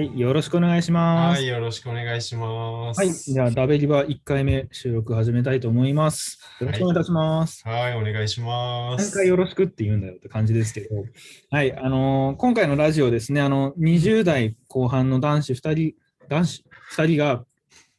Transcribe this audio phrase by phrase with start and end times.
[0.00, 1.40] はい、よろしくお願いします。
[1.40, 2.98] はい、よろしくお願いします。
[2.98, 6.38] はい、じゃあ、ダベリバ1回目収録始めたいと思います。
[6.58, 7.68] よろしくお願いいたします。
[7.68, 9.10] はい、お願いします。
[9.10, 11.04] 何回よろしくって言うんだよって感じですけど、
[11.50, 15.94] はい、あのー今回のラジオですね、あの、20代後半の男子2人、
[16.30, 16.64] 男子
[16.96, 17.44] 2人が、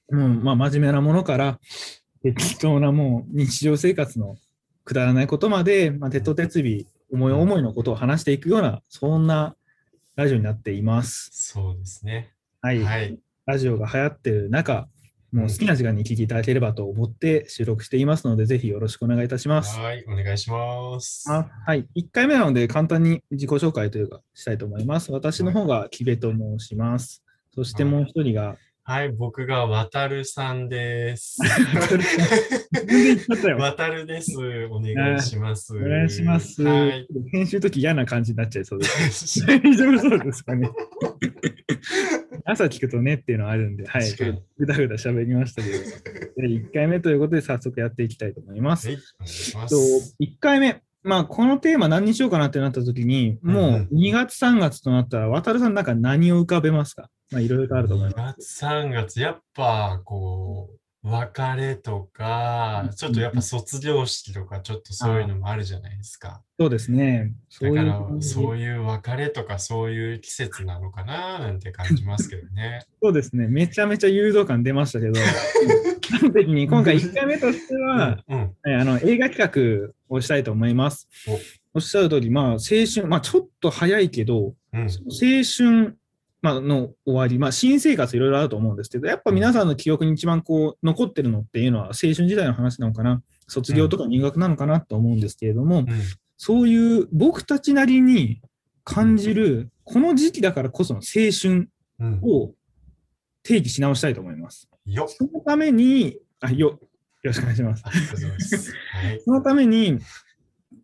[0.09, 1.59] もう、まあ、真面目なものから、
[2.23, 4.37] 適当なもう日常生活の
[4.85, 9.55] くだらないことまで、まあ、鉄頭鉄尾、思い思いのことを話していくような、そんな
[10.21, 11.31] ラジオになっています。
[11.33, 12.31] そうですね。
[12.61, 12.83] はい。
[12.83, 13.17] はい。
[13.47, 14.87] ラジオが流行ってる中、
[15.31, 19.79] もう好きな時間に聞いていただければと思って収録していますので、ぜひよろしくお願いいたします。
[19.79, 21.25] はい、お願いします。
[21.27, 25.11] あはい、1回目なので簡単に自己紹介というかしたいと思います。
[25.11, 27.23] 私の方が木部と申します。
[27.55, 31.37] そしてもう一人が、はい、僕が渡るさん です。
[33.57, 34.35] 渡るです。
[34.37, 35.77] お願いします。
[35.77, 36.63] お願いします。
[36.63, 37.07] はい。
[37.31, 39.45] 編集時嫌な感じになっちゃい そうです。
[39.45, 40.69] 大丈夫そうですかね。
[42.45, 44.11] 朝聞くとねっていうのはあるんで、はい。
[44.57, 45.77] ぐだぐだ喋りましたけど、
[46.41, 48.87] 1回目ということで早速やっていきたいと思います。
[48.87, 50.15] はい、お願いしまとす。
[50.19, 58.59] 1回目、まあ、このテーマ何にしようかなってなった時に、もう2月3月となったら、渡るさんなんか何を浮かべますかまあ、いろいろとあると思い2ます。
[58.59, 66.43] 月、3月、やっぱ、こう、別れとか、ちょっとやっぱ卒業式とか、ちょっとそういうのもあるじゃないですか。
[66.59, 67.33] そうですね。
[67.59, 72.85] だから、そういう別れとか、そういう季節なのかななんて感じますけどね。
[73.01, 73.47] そうですね。
[73.47, 75.19] めちゃめちゃ誘導感出ましたけど、
[76.11, 78.55] 端的に今回1回目としては、うん、うん。
[78.61, 81.07] はいあの映画企画をしたいと思います。
[81.73, 82.57] おっしゃる通り、まあ、青
[82.93, 85.95] 春、まあ、ちょっと早いけど、うん、青春、
[86.41, 95.87] まあ、の終わり、まあ、新生活いろいろあると思うんですけど、やっぱ皆さんの記憶に一番こう残ってるのっていうのは青春時代の話なのかな、卒業とか入学なのかなと思うんですけれども、うん。
[96.37, 98.41] そういう僕たちなりに
[98.83, 102.19] 感じる、この時期だからこその青春うん。
[102.23, 102.53] を
[103.43, 104.67] 定義し直したいと思います。
[104.85, 105.07] よっ。
[105.07, 106.79] そのために、あよ
[107.23, 108.73] よろしくお願いします。
[109.23, 109.99] そのために、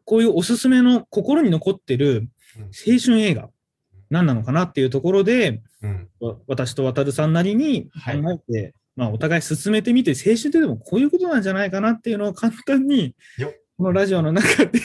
[0.06, 3.50] こういうおすすめの心に残ってる青春映画、
[4.10, 6.10] 何なのかなっていうところで、うん。
[6.20, 13.16] わ私と渡さんなりに考はいえて、まあ、お互い進めてみて、青春ってでもこういうことなんじゃないかなっていうのを簡単に
[13.78, 14.80] このラジオの中で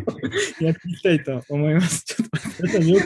[0.64, 2.02] やっていきたいと思います。
[2.02, 2.98] ちょっと待ってくださいよ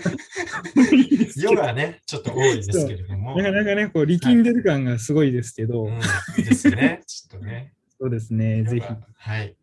[0.92, 3.36] いいですけど夜がね、ちょっと多いですけれども。
[3.36, 5.98] なかなかね、こう力んでる感がすごいですけど、うん、
[6.44, 7.02] ですね。
[7.08, 7.72] ちょっとね。
[7.98, 8.82] そうですね、ぜひ。
[9.16, 9.56] はい。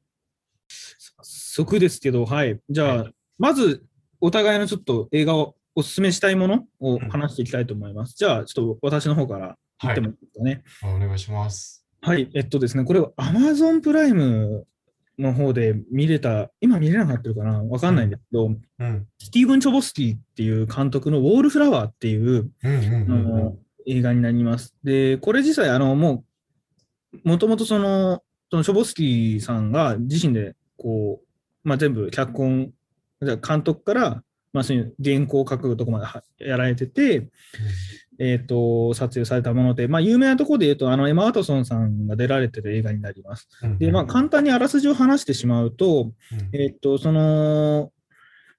[0.68, 2.60] 早速ですけど、はい。
[2.70, 3.86] じゃあ、はまず、
[4.20, 8.16] お互いのちょっと映画をおすすめしたいものを話していきたいと思います。
[8.16, 10.64] じゃあ、ちょっと私の方から言ってもいいですかね？
[10.84, 11.86] お願いします。
[12.02, 14.68] はい、えっとですね、これ、Amazon プライム
[15.18, 17.64] の方で見れた、今見れなかったるかな？
[17.64, 18.46] わかんないんですけど、
[18.80, 19.08] うん。
[19.20, 22.52] スティーブン・チョボスキーっていう監督のウォールフラワーっていう、
[23.86, 24.76] 映画になります。
[24.84, 26.24] で、これ自体、あの、も
[27.24, 32.72] う、もともとその、そのチョボスキーさんが自身で、こう、まあ、全部脚本、
[33.22, 34.24] じゃあ監督から、
[34.54, 37.30] まあ、そういう原稿を書くとこまではやられてて、
[38.20, 43.50] えっ、と、撮影されたもので、まあ、有名なところで言うと、あの、エマ・ワトソンさんが出られてる映画になります。
[43.64, 43.78] うん。
[43.80, 46.60] で、まあ、簡単にあらすじを話してしまうと、うん。
[46.60, 47.92] えっと、その、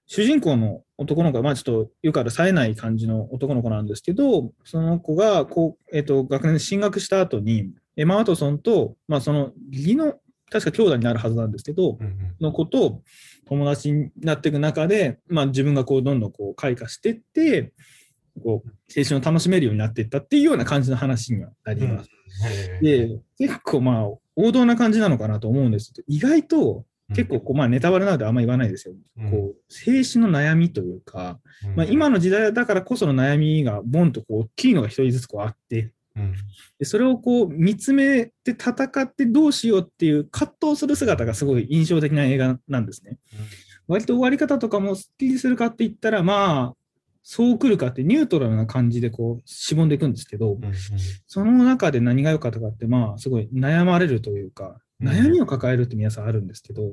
[0.07, 10.15] 主人公の男の子が、まあちょっとよくある冴えない感じの男の子なんですけど、その子が、こう、えっと、学年で進学した後に、エマ・ワトソンと、まあその義理の、
[10.55, 12.17] 確か兄弟になるはずなんですけど、うんうん。
[12.41, 13.03] の子と
[13.49, 17.73] 友達になっていく中で、まあ自分がこう、どんどんこう、開花していって、
[18.41, 22.11] こう、青春を楽しめるようになっていったっていうような感じの話にはなります。
[22.47, 22.85] へー。
[23.09, 24.05] で、結構まあ、
[24.37, 28.95] 王道な感じなのかなと思うんですけど、意外と、結構こう、まあ、ネタバレなのであんまり言わないですよ。
[29.19, 29.31] うん。
[29.33, 31.77] こう、青春の悩みというか、うん。
[31.77, 36.35] まあ、今の時代だからこその悩みがボンとこう大きいのが一人ずつこうあって、うん。
[36.79, 43.19] でそれをこう見つめて戦ってどうしようっていう葛藤する姿がすごい印象的な映画なんですね。
[43.87, 46.77] 割と終わり方とかもすっきりするかって言ったら、まあ、
[47.23, 50.73] そう来るかってニュートラルな感じでこうしぼんでいくんですけど、うんうん。
[51.27, 55.09] その中で何が良かったかって、まあ、すごい悩まれるというか、うん。
[55.09, 56.91] 悩みを抱えるって皆さんあるんですけど、ね。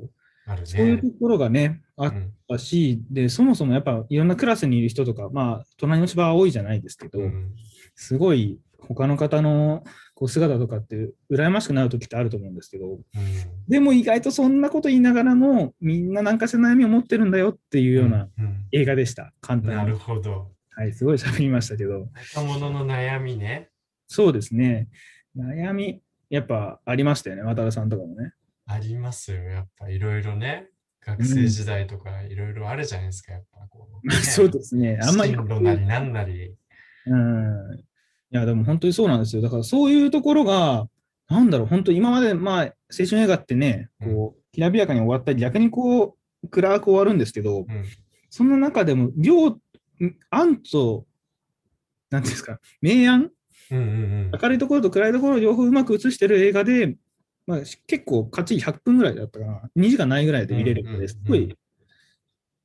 [0.64, 2.32] そういうところがね、あっうん。
[2.48, 7.54] たし、で、そもそもやっぱいろんなクラスにいる人とか、まあ、隣の芝は多いじゃないですけど、うん。
[7.94, 8.58] すごい
[8.88, 9.84] 他の方の
[10.14, 13.00] こう姿とかって羨ましくなる時ってあると思うんですけど、うん
[13.68, 19.32] でも意外とそんなこと言いながらも、みんな何かしら悩みを持ってるんだよっていうようなうん映画でした。
[19.40, 19.76] 簡単に。
[19.76, 20.50] なるほど。
[20.74, 22.08] はい、すごい喋りましたけど。
[22.34, 23.68] 若者の悩みね。
[24.08, 24.88] そうですね。
[25.36, 28.32] 悩み、やっぱありましたよね、渡田さんとかもね。
[28.66, 29.42] ありますよ。
[29.42, 30.68] やっぱいろいろね。
[31.04, 33.32] 学生時代とかいろいろあるじゃないですか。
[33.32, 34.98] やっぱこう、ね そうですね。
[35.02, 36.54] あんまり進路なりなんなり。
[37.06, 37.84] うん。
[38.32, 39.42] いや、でも本当にそうなんですよ。
[39.42, 40.88] だからそういうところが、
[41.28, 47.66] なんだろう、本当今まで、まあ、青春映画ってね、こう、きらびやかに終わったり、逆にこう、暗く終わるんですけど、うん。
[48.30, 49.58] その中でも、両、
[50.30, 51.06] 暗と、
[52.10, 53.30] なんていうんですか、明暗
[53.70, 56.96] うんうん明るいところと暗いところを両方うまく映してる映画で、
[57.46, 59.70] まあ、し結構、かっちり100分ぐらいだったかな。
[59.76, 61.56] 2時間ないぐらいで見れるので、うんうんうんすごい、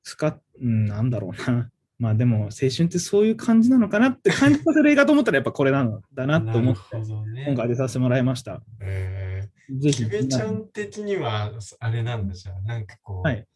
[0.04, 1.70] スカうん、なんだろうな。
[2.00, 6.28] まあでも、青春ってそういう感じなのかなって感じさせる映画と思ったら、やっぱこれなのだう。
[6.28, 7.46] なんと思って、ね。
[7.48, 8.62] 今回当てさせてもらいました。
[8.82, 10.04] えー、ぜひ。
[10.04, 13.48] キベちゃん的には、あれなんだじゃあ、なんかこう、はい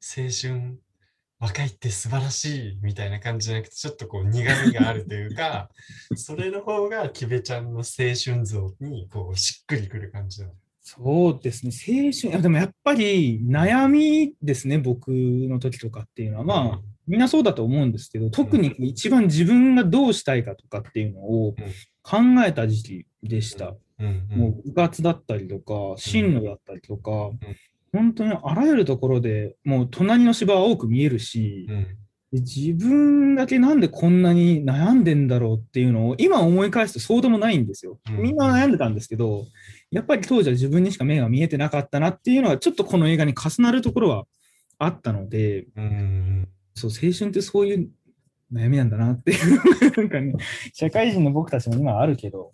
[0.00, 0.78] 青春、
[1.40, 5.70] 若いって素晴らしいみたいな感じじゃなくて、ちょっとこう苦味があるというか、
[6.16, 10.54] それの方がキベちゃんの青春像にこうしっくりくる感じなの。
[10.90, 16.44] そうですね、青春、でもやっぱり悩みですね、僕の時とかっていうのは。
[16.44, 21.54] まあ、みんなそうだと思うんですけど、特に一番自分がどうしたいかとかっていうのを
[22.02, 23.74] 考えた時期でした。
[23.98, 24.28] うん。
[24.32, 24.38] うん。
[24.38, 27.10] もう部活だったりとか、進路だったりとか、
[27.92, 31.68] 本当にあらゆるところでもう隣の芝は多く見えるし、
[32.32, 37.98] 自分だけなんでこんなに悩んでんだろうっていうのを今思い返すとそうでもないんですよ。
[38.10, 39.46] うんみんな悩んでたんですけど、
[39.90, 44.26] やっぱり当時は自分にしか目が見えてなかったなっていうのはちょっとこの映画に重なるところは
[44.78, 47.90] あったので、うんうんそう、青春ってそういう
[48.52, 49.60] 悩みなんだなっていう、
[49.96, 50.34] なんかね、
[50.72, 52.52] 社会人の僕たちも今あるけど、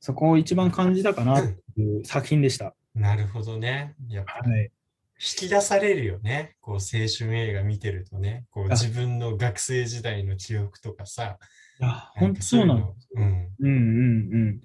[0.00, 2.74] そこを一番感じたかなっていう作品でした。
[2.94, 3.94] なるほどね。
[4.08, 4.70] やっぱりはい。
[5.20, 6.56] 引き出されるよね。
[6.62, 8.46] こう青春映画見てるとね。
[8.50, 11.36] こうあ自分の学生時代の記憶とかさ。
[11.78, 12.94] いや、な本当そうなんの。
[13.16, 13.48] うん。
[13.60, 14.60] うんうんうん。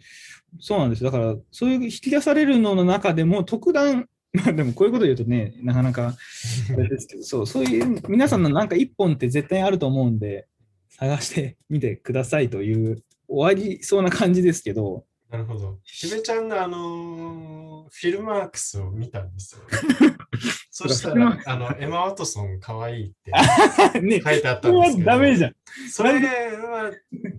[0.62, 1.04] そうなんです。
[1.04, 6.16] だから、そういう引き出されるのの中でも、特段、 まあでもこういうこと言うとね、なかなか
[6.74, 10.48] あれですけど、そう、そういう皆さんのなんか一本って絶対あると思うんで、
[10.90, 15.06] 探してみてくださいという、終わりそうな感じですけど、
[15.36, 15.80] なるほど。
[15.84, 19.62] ひべちゃんのあのーフィルマークスを見たんですよ。
[20.72, 23.32] そしたら、あの、エマ・ワトソンかわいいって
[24.02, 25.06] ね、書いてあったんですけど。
[25.06, 25.56] ダメじゃん。
[25.92, 26.20] それ
[26.56, 26.92] は、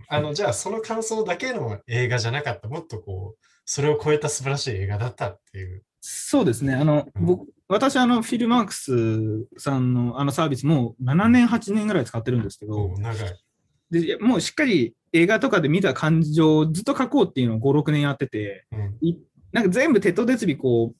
[0.08, 2.69] あの、じゃあその感想だけの映画じゃなかった。
[2.69, 5.82] もっとこう、それを超えた素晴らしい映画だったっていう。
[6.00, 6.75] そうですね。
[6.75, 13.45] あの、うん僕、私、あの、フィルマークスさんのあのサービスもう7年、8年ぐらい使ってるんですけど、長い。
[13.91, 18.97] でもうしっかり映画とかで見た感情をずっと書こうっていうのを5、6年やってて、うん。
[19.00, 19.17] い
[19.53, 20.97] なんか全部手と手尾こう、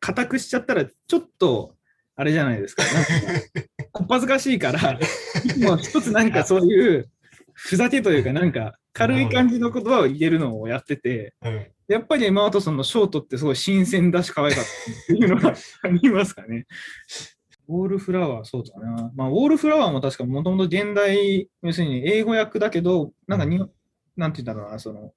[0.00, 1.74] 固くしちゃったら、ちょっと、
[2.16, 2.82] あれじゃないですか。
[2.82, 3.10] なんか
[3.92, 4.98] こっぱずかしいから、
[5.58, 7.08] もう一つなんかそういう、
[7.52, 15.48] ふざけというか、なんか軽い感じの言葉を言えるのをやってて、うんやっぱりエマ・ワトソンのショートってすごい新鮮だし可愛かったっていうのが
[15.82, 16.66] ありますかね。
[17.70, 19.12] ウォールフラワー、そうだな。
[19.14, 23.58] まあ、ウォールフラワーも確かもともと現代、要するに英語訳だけど、なんかに、
[24.16, 25.12] なんて言うんだろうな、その、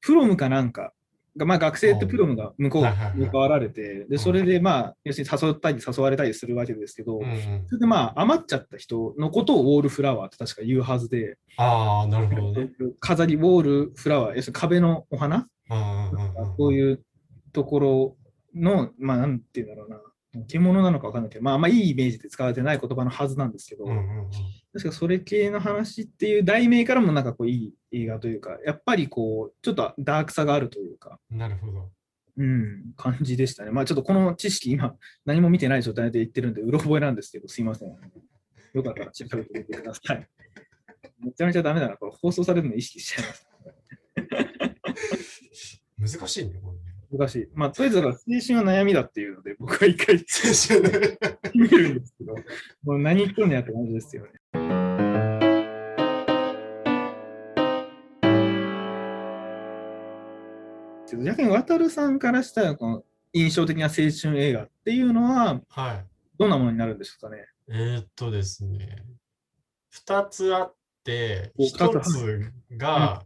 [0.00, 0.94] プロムかなんか。
[1.36, 3.18] が、まあ学生ってプロムが向こうはいはいはい。
[3.18, 7.64] に変わられて、で、それでまあ、要するに誘ったり誘われたりするわけですけど、うんうん。
[7.66, 12.70] それでまあ、余っちゃった人のことをウォールフラワーって確か言うはずで、ああ、なるほどね。
[13.00, 15.48] 飾り、ウォールフラワー、要するに壁のお花？
[15.70, 17.04] うんういう
[17.52, 18.16] ところ
[18.54, 19.98] の、まあ、なんていうんだろうな、
[20.46, 24.30] 獣なのかわかんないけど、まあ、あんまいいイメージで使われてない言葉のはずなんですけど、うんうんうん
[24.74, 31.90] 確かそれ系の話っていう題名からもなんかこういい映画というか、やっぱりこう、ちょっとダークさがあるというか、なるほど。
[32.36, 33.70] うん、感じでしたね。
[33.70, 37.88] まあちょっとこの知識今何も見てない状態で言ってるんで、うろ覚えなんですけど、すいません。
[37.88, 40.28] よかったら調べてみてください。
[41.20, 41.96] めちゃめちゃダメだな。
[41.96, 43.34] これ放送されるの意識しちゃいま
[46.02, 46.08] す。
[46.18, 46.83] 難しいね、これね。
[47.16, 47.48] 難しい。
[47.54, 50.22] まあ、とりあえずだから青春は悩みだっていうので、僕は一回青
[50.80, 51.18] 春ね
[51.54, 52.34] 見るんですけど、
[52.82, 54.30] もう何言っとんねやって感じですよね。
[61.22, 66.04] 逆に渡るさんからしたら、この印象的な青春映画っていうのは、はい。
[66.38, 67.46] どんなものになるんでしょうかね？
[67.68, 68.96] えーっとですね、
[69.90, 73.22] 二つあって、お一二つつが、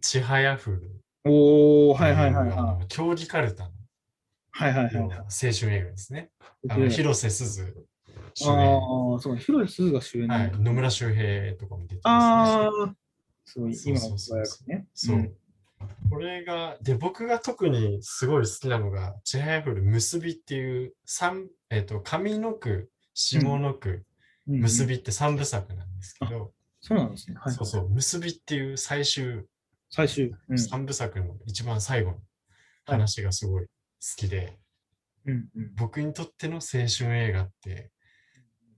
[0.00, 0.90] ちはやふる。
[1.24, 3.72] おー、はいはいはいあはの競技カルタのい。
[4.50, 6.30] はいはいは青春映画ですね。
[6.68, 6.78] あい。
[6.78, 7.86] ので広瀬すず
[8.34, 8.76] 主あ演。
[8.76, 12.66] あ、そう、広瀬すずが主演はい、野村周平とかも出てますね。
[12.66, 12.94] ああ、
[13.44, 14.86] すごい、今の子役ね。
[14.94, 15.16] そう。
[15.16, 15.32] ん
[16.10, 24.02] これが、で、僕が特にすごい好きなのが、ちはやふる結びっていう、三えっ、と、上の句、下の句、うん
[24.46, 27.36] 結びって三部作なんですけど、そうなんですね。
[27.38, 27.54] はい。
[27.54, 29.46] そうそう、結びっていう最終
[29.92, 30.32] 最終。
[30.48, 32.16] うん三部作の一番最後の
[32.84, 33.68] 話がすごい好
[34.16, 34.58] きで、
[35.26, 37.92] うんうん僕にとっての青春映画って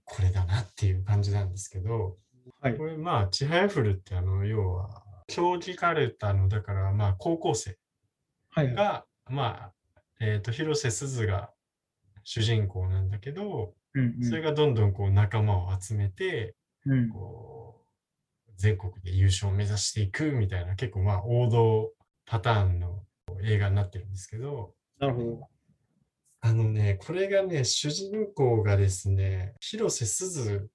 [0.03, 2.17] これだなっていう感じなんですけど、
[2.61, 2.85] はいこ。
[2.85, 7.77] れまあ、ちはやふるってあの、要は、競技カルタの、だからまあ、高校生
[8.51, 8.73] はい。
[8.73, 11.51] が、まあ、えっ、と、広瀬すずが
[12.23, 16.55] 主人公なんだけど、うんそれがどんどんこう仲間を集めて、
[16.85, 17.09] うん。
[17.09, 17.84] こう、
[18.57, 21.91] 全国で優勝を目指していくみたいな、結構まあ、王道
[22.25, 23.03] パターンの
[23.43, 25.47] 映画になってるんですけど、なるほど。
[26.41, 30.69] あのね、これがね、主人公がですね、広瀬すず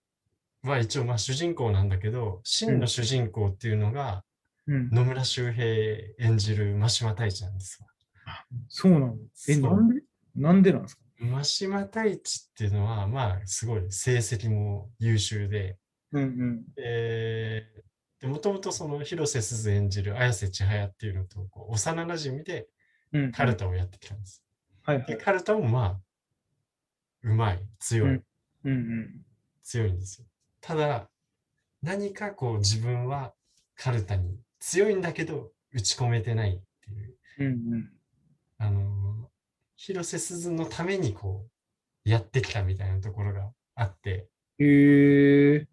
[0.63, 4.23] は一応まあ主人公なんだけど、真の主人公っていうのが
[4.67, 4.91] うん。
[4.91, 5.67] 野村周平
[6.19, 7.87] 演じる真島太一なんですよ。
[8.69, 9.17] そうなの。
[9.49, 10.03] え、なんで
[10.37, 11.03] なんでなんですか？
[11.19, 15.77] 真島太一っていうのは、まあ、すごい成績も優秀で、
[16.13, 16.65] うんうん。
[16.77, 22.69] えー、でもともとその広瀬すず演じる綾瀬千早っていうのとこう幼馴染で
[23.13, 23.33] うん。
[23.33, 24.43] カルタをやってきたんです。
[24.87, 25.19] で、はいはい。
[25.19, 26.01] カルタもまあ、
[27.23, 28.25] うまい、強い、うん
[28.65, 29.27] うんうん。
[29.63, 30.27] 強いんですよ。
[30.61, 31.09] ただ、
[31.83, 33.35] 何かこう自分は
[33.75, 37.91] カルタに強いんだけど打ち込めてないっていう、うんうん。
[38.59, 39.31] あのー
[39.77, 41.47] 広瀬すずのためにこ
[42.05, 45.67] うやってきたみたいなところがあって、へえ。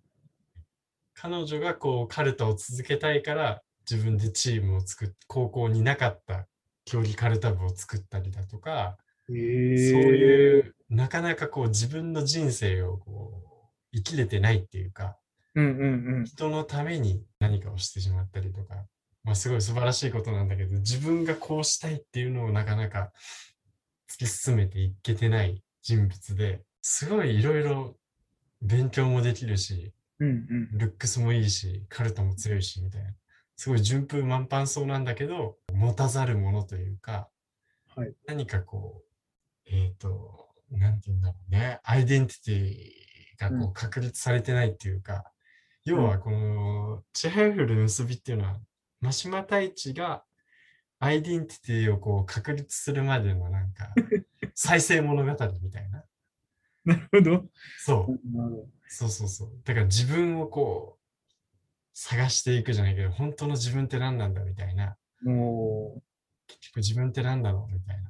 [1.20, 6.46] 彼女がこうカルタを続けたいから自分でチームを作って、高校になかった
[6.86, 8.98] 競技カルタ部を作ったりだとか、
[9.30, 9.92] へえ。
[9.92, 13.34] そういう、なかなかこう自分の人生をこ
[13.94, 15.18] う生きれてないっていうか、
[15.56, 16.26] うんうんうん。
[16.26, 18.76] 人のために何かをしてしまったりとか、
[19.24, 23.12] まあすごい素晴らしいことなんだけど、自分がこうしたいっていうのをなかなか
[24.08, 27.96] 突き進めていけてない人物で、すごいいろいろ
[28.62, 30.32] 勉強もできるし、うんう
[30.76, 30.78] ん。
[30.78, 33.14] ルックスもいいし、カルタも強いし、みたいな。
[33.56, 37.30] すごい順風満帆そうなんだけど、持たざるものというか、
[37.96, 39.08] はい何かこう、
[39.66, 45.32] えっ、と、なんて言うんだろうね、アイデンティティがこうう確立されてないっていうか、
[45.84, 48.60] 要はこの、ちはやふる結びっていうのは、
[49.02, 50.24] 真島太一が
[51.00, 53.94] アイデンティティをこう確立するまでのなんか、
[54.54, 56.04] 再生物語みたいな。
[56.86, 57.50] なるほど。
[57.80, 58.77] そう。
[58.88, 59.50] そうそうそう。
[59.64, 60.98] だから自分をこう、
[61.94, 64.96] 探していくじゃないけど、本当の自分って何なんだみたいな。
[65.24, 66.02] も
[66.48, 68.10] 結局自分って何だろうみたいな。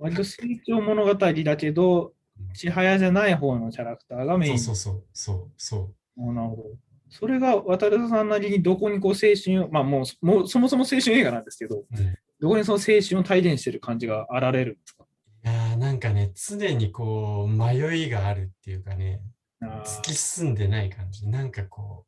[0.00, 2.12] う、割と成長物語だけど、
[2.54, 4.58] 千早じゃない方のキャラクターがメイン。
[4.58, 6.64] そうそうそう、そう、なるほど。
[7.08, 11.86] それが渡辺さんなりにどこにこう青春を、まあもうもうそもそも青春映画なんですけど、う。
[11.90, 15.04] うん、いどこにその青春を体現してる感じがあられるんですか？
[15.42, 21.28] やーなんかね、常にこう、迷いがあるっていうかね、あ突き進んでない感じ。
[21.28, 22.06] なんかこ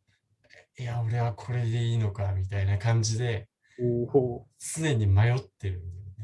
[0.78, 5.82] う、いや、俺はこれでいいのかみたいな感じで、常に迷ってる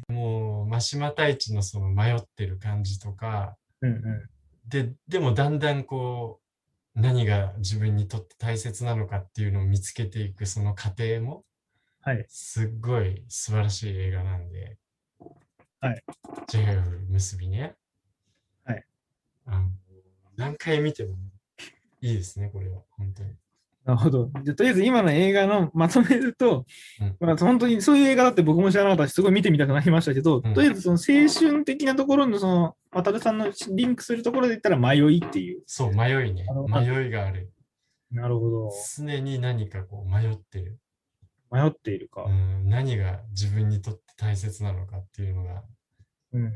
[0.09, 0.15] ね。
[0.15, 3.89] もう、真島太一のその迷ってる感じとか、う。
[3.89, 4.31] うんう
[4.69, 6.41] で、でもだんだんこ
[6.95, 11.45] う、何が自分にとって大切なのかっていうのを見つけていくその過程も、
[12.01, 12.25] はい。
[12.29, 14.79] すっごい素晴らしい映画なんで、
[15.81, 16.03] はい。
[16.49, 17.75] JF 結びね。
[18.65, 18.85] はい。
[19.45, 19.69] あの
[20.37, 21.17] 何回見ても
[22.01, 23.31] いいですね、これは、本当に。
[23.85, 24.31] なるほど。
[24.43, 26.67] でとりあえず今の映画のまとめると、
[27.01, 35.63] うんまあ、本当にそういう映画だって僕も知らなかったし、すごい見てみたくなりましたけど、うんとりあえずその青春的なところのその渡辺さんのリンクするところで言ったら迷いっていう。
[35.67, 36.47] そう、迷いね。
[36.69, 37.53] 迷いがある。
[38.11, 38.71] なるほど。
[38.97, 40.79] 常に何かこう迷ってる。
[41.53, 42.25] 迷っているか。
[42.25, 45.63] うん、何が自分にとって大切なのかっていうのが、
[46.33, 46.53] うん。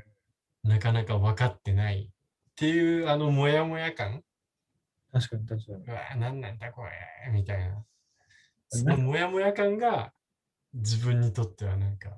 [0.64, 2.10] なかなか分かってない
[2.60, 4.22] っていう、あの、モヤモヤ感？
[5.10, 5.84] 確かに確かに。
[5.86, 7.82] うわー、なんなんだこれみたいな。
[8.68, 10.12] そなのモヤモヤ感が
[10.74, 12.10] 自分にとってはなんか、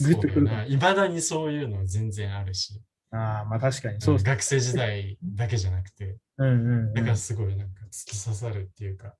[0.00, 4.00] グッとくるいまだにそういうの全然あるし、ああ、まあ確かに。
[4.00, 4.24] そうです。
[4.24, 6.94] 学生時代だけじゃなくて、うんうん、うん。
[6.94, 9.16] だからすごいなんか突き刺さるっていうか、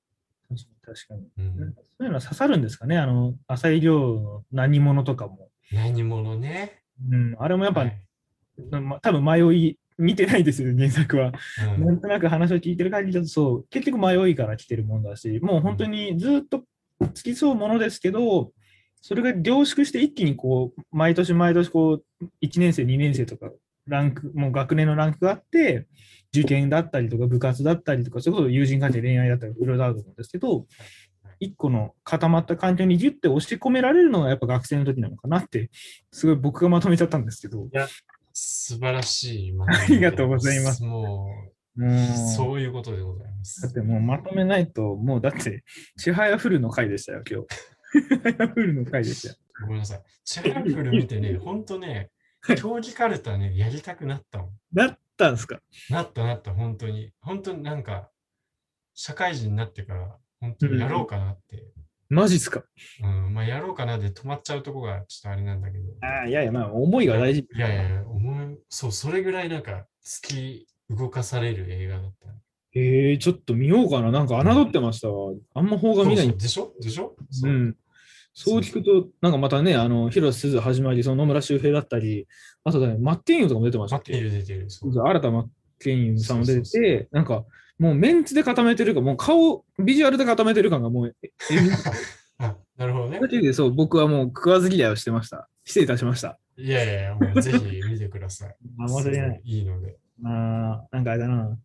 [0.51, 1.27] に確かに。
[1.37, 2.97] うん、そういうのは刺さるんですかね？
[2.97, 5.49] あの、浅井亮の何者とかも。
[5.73, 6.85] 何者ね？
[7.11, 7.37] うん。
[7.41, 7.95] あれもやっぱ、はいま
[9.03, 11.33] 多分迷い、見てないですよ、原作は。
[11.77, 11.85] うん。
[11.85, 16.65] なんとなく話を聞いてる限りだと、そう、結局迷いから来てるもんだし、もう本当にずっと
[17.15, 18.53] つきそうものですけど、
[19.03, 23.51] それが凝縮して一気にこう、毎年毎年こう、1年生、2年生とか、
[23.87, 25.87] ランク、もう学年のランクがあって、
[26.35, 30.67] 受験だったりとか、部活だったりとか、それこそ友人関係、恋愛だったり、いろいろあると思うんですけど、
[31.41, 35.71] 一個の固まった環境にギュッて押し込められるのがやっぱ学生の時なのかなって、
[36.13, 37.67] すごい僕がまとめちゃったんですけど、
[38.33, 39.55] 素晴らしい。
[39.61, 41.35] ありがとうございますもも
[41.77, 41.89] う、う、
[42.37, 43.63] そういうことでございます。
[43.63, 45.65] だってもうまとめないと、もうだって、
[45.99, 47.47] ちはやふるの回でしたよ、今日。
[48.09, 49.35] ちはやふるの回でしたよ。
[49.63, 50.03] ごめんなさい。
[50.25, 52.11] チャラフル見てね、ほんとね、
[52.57, 54.51] 競技カルタね、やりたくなったもん。
[54.73, 55.61] だったんですか？
[55.91, 57.13] なったなった、本当に。
[57.21, 58.11] 本当になんか、
[58.95, 61.67] 社会人になってから、本当にやろうかなって、
[62.11, 62.65] マジっすか？
[63.03, 65.85] うん、まあ、やろうかなで止まっちゃうとこがちょっとあれなんだけど。
[66.03, 67.41] ああ、いやいや、まあ、思いが大事。
[67.41, 72.29] いやいやいや、思い、そう、それぐらいなんか、突き動かされる映画だった。
[72.75, 74.11] ええちょっと見ようかな。
[74.11, 75.33] なんか侮ってましたわ。
[75.55, 76.27] あんま邦画見ない。
[76.27, 76.75] そうそうでしょ？
[76.81, 77.17] でしょ？
[77.31, 77.55] そうう。
[77.55, 77.77] ん。
[78.33, 82.29] そう聞くと、なんかまたね、あの、広瀬すず始まり、その野村周平だったり、
[82.63, 84.13] あとね、マッケンユーとかも出てましたっけ？
[84.13, 84.71] 待っている出てる。
[84.71, 85.51] そうそう新田真
[85.81, 87.45] 剣佑さんも出てそうそうて、なんか、
[87.81, 91.17] もうメンツで固めてるか、もう顔、ビジュアルで固めてる感がもう、
[92.77, 93.27] なるほどねだ。
[93.27, 95.49] けで、そう、僕はもう食わず嫌いをしてました。
[95.65, 96.39] 失礼いたしました。
[96.59, 98.57] いやいやいや、もうぜひ見てください。
[98.79, 99.41] あ、ない。
[99.45, 99.97] いいいので。
[100.21, 101.59] まあ、なんかあれだな。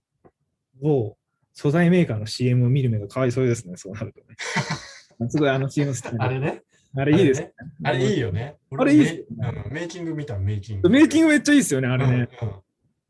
[0.81, 1.17] 某
[1.53, 4.37] 素材メーカーの CM を見る目がかわいそうですね、そうなるとね。
[5.29, 6.63] すごいあの CM 好きあれね？
[6.97, 7.53] あれいいですね。
[7.83, 8.55] あれいいよね。
[8.71, 10.89] あれいいですよ俺メイキング見た、メイキング。
[10.89, 12.29] メイキングめっちゃいいですよね、あれね。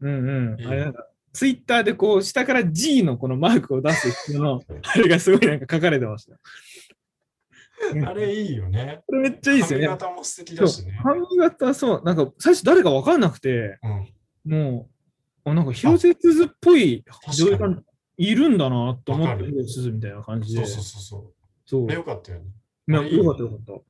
[0.02, 0.68] うんうんうんうん。
[0.68, 6.40] あれなんか、ツイッターでこう、下から G のこのマークを出す人の、 あれがすごいなんか書かれてました。
[8.10, 9.02] あれいいよね。
[9.06, 9.88] これめっちゃいいですよね。
[9.88, 10.98] 髪型も素敵だしね。
[11.04, 13.78] 髪型、そう、なんか最初誰か分かんなくて、
[14.46, 14.50] うん。
[14.50, 14.90] も
[15.46, 17.84] う、あなんか広瀬すずっぽい女優さん
[18.18, 20.66] いるんだなと思って、広瀬すずみたいな感じで。
[20.66, 21.34] そうそうそうそう。
[21.66, 22.46] そうよかったよね。
[22.88, 23.74] まあ、よかったよかった。
[23.74, 23.84] っ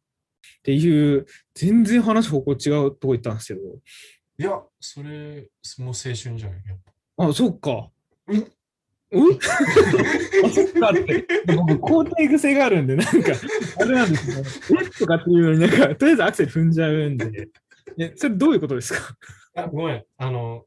[0.64, 2.58] ていう、全然話方向違う
[2.92, 3.60] とこ行ったんですけど。
[4.38, 5.48] いや、それ、
[5.78, 6.95] もう青春じゃないやっぱ。
[7.18, 7.90] あ、そっか。
[8.28, 8.52] うん
[9.12, 11.28] うんあ、そっかって。
[11.56, 13.32] 僕、肯定癖があるんで、なんか、
[13.80, 14.48] あれなんですね。
[14.82, 14.90] え？
[15.00, 17.50] とかっていうのになんか、とりあえずアクセル踏んじゃうんで。
[17.98, 19.16] え、それどういうことですか？
[19.56, 20.04] あ、ごめん。
[20.18, 20.66] あの、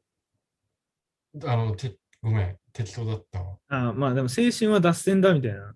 [1.45, 2.57] あの、てごめん。
[2.73, 3.57] 適当だったわ。
[3.67, 5.75] あまあ、でも青春は脱線だみたいな。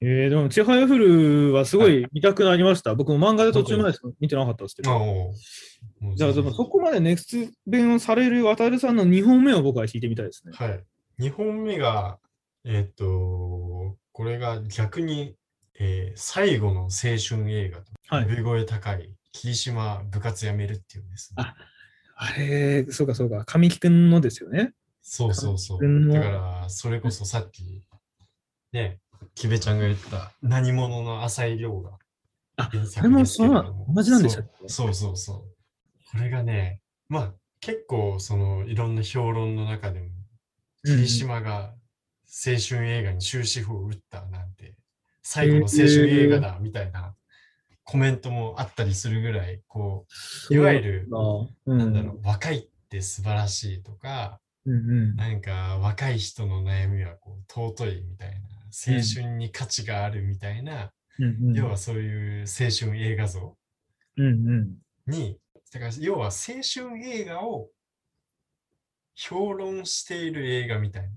[0.00, 2.94] えー、でも、ちはやふるはすごい見たくなりました。
[2.94, 5.32] 僕も漫画で途中までしか見てなかったんですけど。
[6.14, 10.52] じゃあ、そこまでネクスト弁をされる渡るさんの2本目を僕は聞いてみたいですね。
[10.54, 10.84] はい。
[11.18, 12.18] 2本目が、
[12.64, 15.36] えっ、と、これが逆に、
[15.78, 18.24] えー最後の青春映画と、はい。
[18.24, 21.42] 呼び声高い、霧島部活やめるっていうんです、ね。
[21.42, 21.54] あ
[22.16, 24.72] あれ、そうかそうか、神木くんのですよね。
[25.02, 25.78] そうそうそう。
[25.80, 27.82] うんだから、それこそさっき、
[28.72, 28.98] ね、
[29.34, 31.98] キベちゃんが言った何者の浅井亮が
[32.56, 35.36] あ原それもそう同じなんでしたそうそうそう。
[36.10, 40.06] これがね、まあ結構そのいろんな評論の中でも、
[40.84, 40.96] うん。
[40.96, 41.74] 霧島が
[42.26, 44.74] 青春映画に終止符を打ったなんて、
[45.22, 47.14] 最後の青春映画だみたいな
[47.84, 50.06] コメントもあったりするぐらい、こ
[50.50, 51.08] う、いわゆる、
[51.66, 54.78] う、なんだろう、若いって素晴らしいとか、うんう
[55.12, 55.16] ん。
[55.16, 58.36] なんか若い人の悩みはこう尊いみたいな、
[58.70, 63.56] 青春に価値があるみたいな、うんうん要はそういう青春映画像
[64.18, 64.76] うんうん。
[65.06, 65.38] に、
[65.72, 66.30] だから要は青
[66.62, 67.68] 春映画を
[69.14, 71.08] 評論している映画みたいな。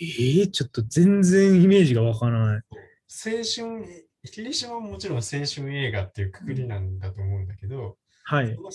[0.00, 2.62] えー、ちょっと全然イメージがわからない。
[3.08, 3.84] 青春、
[4.30, 8.60] 霧島ももちろん青春映画っていうくくりなんだと思うんだけど、はいそ。
[8.60, 8.72] の青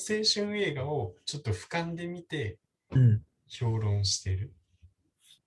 [0.47, 2.57] 春映画をちょっと俯瞰で見て
[2.91, 3.21] うん。
[3.53, 4.53] 評論している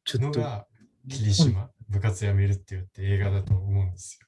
[0.04, 0.66] ちょっと、のが
[1.08, 4.26] 霧島、部活やめるって言って映画だと思うんですよ。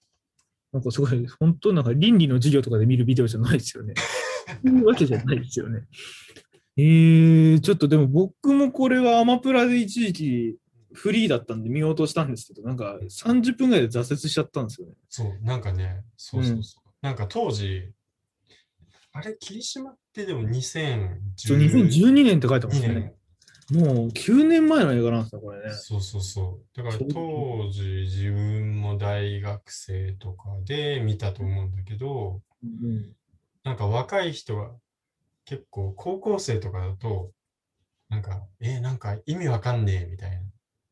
[0.73, 3.95] なんかすごい、本当なんか倫理の授業とかで見るビデオじゃないですよね。
[4.65, 5.83] そういうわけじゃないですよね。
[6.77, 10.57] えー、ちょっとでも僕もこれはアマプラで一時期
[10.93, 14.95] フリーだったんで見ようとしたんですけど、なんか30分ぐらいで挫折しちゃったんですよね。
[15.09, 16.89] そう、なんかね、そうそうそう。
[17.01, 17.93] なんか当時、
[19.13, 23.15] あれ、霧島ってでも2012そう2012年って書いてます年ね。
[23.71, 25.75] もう9年前の映画なんですね、これね。
[25.75, 26.77] そうそうそう。
[26.77, 33.15] だから当時自分も大学生とかで見たと思うんだけど、うん
[33.65, 34.71] なんか若い人が
[35.45, 37.33] 結構高校生とかだと、
[38.09, 40.41] なんか、え、なんか意味わかんねえみたい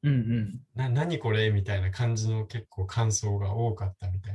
[0.02, 0.60] うんうん。
[0.74, 0.88] な。
[0.90, 4.32] な、何これみたいな感じの結構感想が多かったみたい。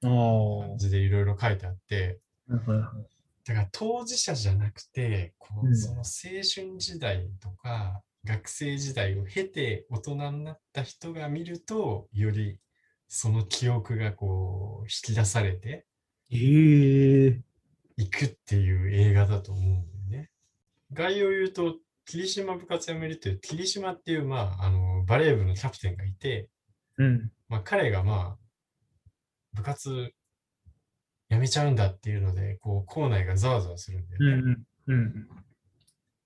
[0.00, 12.58] なは感じでいろいろ書いてあって、だから当事者じゃなくて、こううんその青春時代とか学生時代を経て大人になった人が見ると、より
[13.08, 15.86] その記憶がこう引き出されて
[16.30, 17.40] ええ
[17.96, 20.30] いくっていう映画だと思うんだよね。
[20.92, 26.48] 概要を言うと、霧島部活やめるっていう、霧島っていう、まあ、あのバレー部のキャプテンがいて、
[26.98, 27.30] うん。
[27.48, 28.38] まあ、彼がまあ、
[29.52, 30.12] 部活
[31.28, 34.42] やめちゃうんだっていうので、こう、校内がざわざわするんだよね。
[34.42, 34.94] うんうん。
[34.94, 35.28] うん。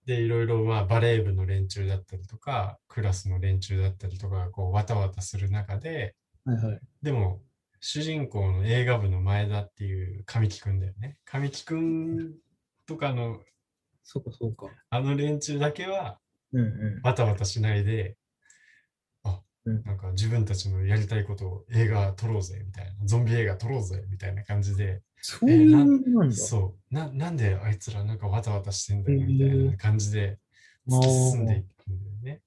[0.08, 6.14] で、いろいろまあバレー部の連中だったりとか、クラスの連中だったりとかがこうわたわたする中で、
[6.46, 6.80] はいはい。
[7.02, 7.42] でも
[7.80, 11.18] 主人公の映画部の前田っていう神木くんだよね。
[11.26, 12.32] 神木くん
[12.86, 13.38] とかの
[14.02, 14.68] そうか、そうか。
[14.88, 16.18] あの連中だけは
[16.54, 18.16] うんうバタバタしないで、
[19.84, 25.78] なんか自分たちのやりたいことを映画撮ろうぜみたいな、ゾンビ映画撮ろうぜみたいな感じで、そういうの
[26.20, 26.36] なんだ。
[26.36, 30.38] そうな、なんであいつらなんかバタバタしてんだよみたいな感じで
[30.88, 32.40] 突き進んでいくんだよね。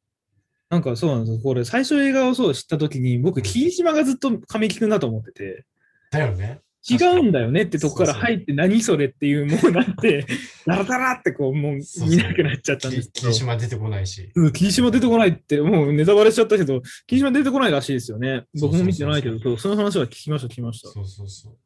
[0.70, 1.40] なんかそうなんですよ。
[1.44, 5.66] これ、最初映画をそう知ったときに、僕、霧島がずっと神木くんだと思ってて、
[6.12, 6.62] だよね。
[6.90, 10.26] 違うんだよねってとこから入って、何それっていう、もうなって、
[10.66, 13.34] ダラダラってこう、もう見なくなっちゃったんですけどき霧。
[13.36, 14.32] 島出てこないし。
[14.36, 18.46] うん霧島出てこないって、もうネタバレしちゃったけど、霧島出てこないらしいですよね。
[18.60, 20.90] 僕も見てないけど、その話は聞きました、聞きました。
[20.90, 21.58] そうそうそう。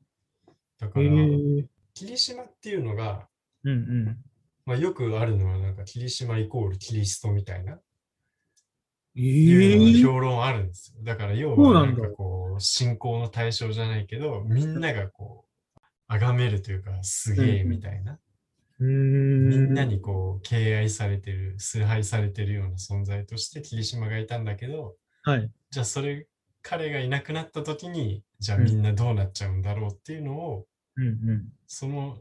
[0.79, 3.27] だかへら、ー霧島っていうのが、
[3.63, 4.17] うんうん。
[4.65, 7.77] まあ、よくあるのは、なんか霧島イコールキリストみたいな、え
[9.15, 11.03] いうー、評論あるんですよ。
[11.03, 15.45] だから要はなんんかこう、信仰の対象じゃないけど、みんながこ
[15.77, 18.19] う、崇めるというか、すげえみたいな。
[18.79, 25.49] うーんみんなにこう、敬愛されてる、崇拝されてるような存在として霧島がいたんだけど、はい。
[25.71, 26.27] じゃあそれ、
[26.61, 30.65] 彼がいなくなった時に、じゃあみんなどうなっちゃうんだろうっていうのを、
[30.97, 31.47] うんうん。
[31.67, 32.17] その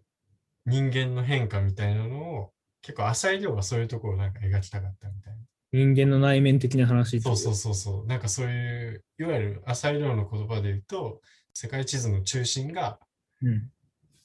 [0.67, 2.53] 人間の変化みたいなのを、
[2.83, 5.39] 結構浅井亮はそういうところをなんか描きたかったみたいな。
[5.75, 8.07] 人間の内面的な話そうそうそうそう。
[8.07, 11.21] なんかそういう、いわゆる浅井亮の言葉で言うと、
[11.53, 13.01] 世界地図の中心が
[13.43, 13.49] う。
[13.49, 13.71] うん。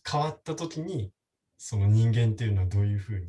[0.08, 1.12] 変わった時に、
[1.58, 3.28] その人間っていうのはどういうふうに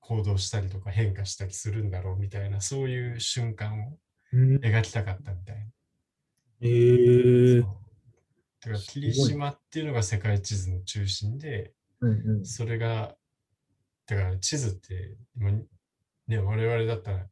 [0.00, 3.98] 行動したりとか変化したりするんだろうみたいな、そういう瞬間を
[4.32, 5.62] うん、描きたかったみたいな。
[6.62, 7.76] えーそう
[8.62, 12.44] だから霧島っていうのが世界地図の中心で、うんうん。
[12.44, 13.16] それが、
[14.06, 15.52] だから地図って、今
[16.26, 17.26] ね、我々だったら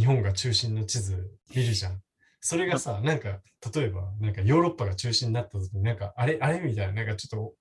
[0.00, 2.00] 日本が中心の地図見るじゃん。
[2.40, 3.40] それがさ、なんか、
[3.74, 7.54] 例えば、なんかヨーロッパが中心になった時に、なんか、あれ、あれみたいな、なんかちょっと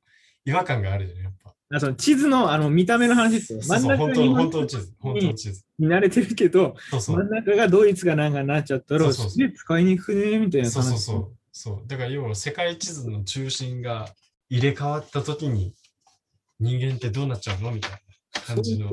[0.45, 1.53] 違和感があるじゃん、やっぱ。
[1.71, 3.61] あその地図のあの見た目の話ですよ。
[3.61, 5.63] そうそう、本当の、本当の地図図、本当の地図。
[5.77, 7.29] に慣れてるけど、そうそう真ん。
[7.29, 10.71] 中がドイツがなんかなっちゃったら、そうそうそう使いにくくねみたいな話。
[10.71, 11.37] そうそうそう。
[11.51, 11.87] そう。
[11.87, 14.07] だから要は世界地図の中心が
[14.49, 15.73] 入れ替わった時に
[16.59, 17.71] 人間ってどうなっちゃうの？
[17.71, 17.97] みたいな
[18.41, 18.89] 感じの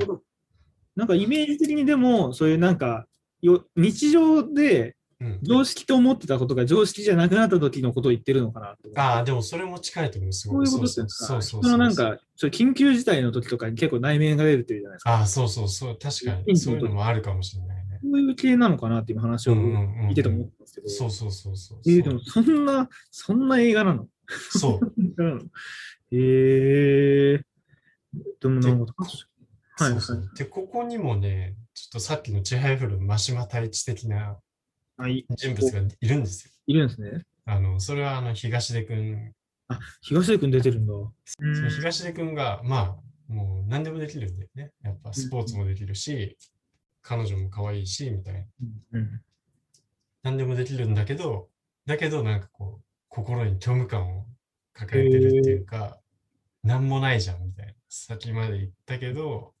[0.95, 3.07] なんかイメージ的にでも、そういうなんか、
[3.41, 10.31] よ日常でうん、常識と思ってたことが常識じゃなくなった時のことを言ってるのかなとああ、でもそれも近いと思う。
[10.31, 10.67] すごい。
[10.67, 15.13] そういうことですかそうそうなんか、緊急事態の時とかに結構内面が出るっていうじゃないですか。
[15.13, 15.97] ああ、そうそうそう。
[15.99, 16.55] 確かに。
[16.55, 17.99] そういうのもあるかもしれないね。
[18.03, 20.87] そういう系なのかなっていう話を見てて思ったんですけど。
[20.89, 21.79] そうそうそうそう。
[21.87, 24.07] えーでもそんな、そんな映画なの？
[24.51, 24.93] そう。
[25.17, 25.51] うん
[26.11, 27.41] えー、
[28.39, 28.93] でもなんか、
[29.77, 34.37] はいそうそうで、ここにもね、ちょっとさっきのチハイフル真島太一的な
[34.97, 36.51] はい、人物がいるんですよ。
[36.65, 37.23] いるんですね。
[37.45, 39.31] あの、それはあの、東出くん。
[39.67, 40.93] あ、東出君出てるんだ。
[40.93, 42.97] その東出くんが、ま
[43.29, 44.71] あ、もう何でもできるんだよね。
[44.83, 46.35] やっぱスポーツもできるし、
[47.03, 48.39] 彼女も可愛いし、みたいな。
[48.93, 49.21] うんうん
[50.23, 51.47] 何でもできるんだけど、
[51.85, 54.25] だけどなんかこう、心に虚無感を
[54.73, 55.99] 抱えてるっていうか、
[56.63, 57.73] なんもないじゃんみたいな。
[57.87, 59.53] 先まで言ったけど、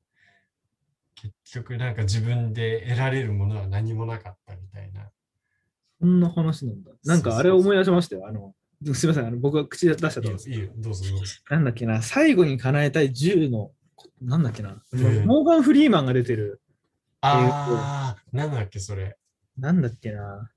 [1.21, 5.09] 結局なんか自分で得られるものは何もなかったみたいな。
[5.99, 6.91] そんな話なんだ。
[7.03, 8.27] なんかあれを思い出しましたよ。
[8.27, 8.53] あの、
[8.93, 11.25] すみません、あの僕が口で出しちゃったんですいいよ、いいよ、どうぞどうぞ。
[11.49, 13.71] なんだっけな、最後に叶えたい10の、
[14.21, 16.61] なんだっけな、うんモーガン・フリーマンが出てる、
[17.21, 19.17] あー、なんだっけ、それ。
[19.57, 20.51] なんだっけな。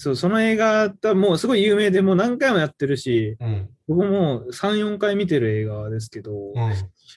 [0.00, 6.72] そう、その映画ってもうすごい有名で、もう何回もやってるし、うん、僕も3、4回見てる映画ですけど、うん。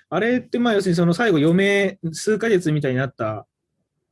[0.09, 3.47] あれって、まあ、要するにその最後、余命数ヶ月みたいになった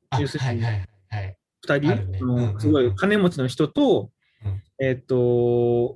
[0.09, 1.37] あ、要するにはいはいはい。
[1.67, 4.09] 2人、ねあのすごい金持ちの人と、
[4.45, 5.15] うんえっと、